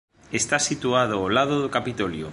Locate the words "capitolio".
1.75-2.27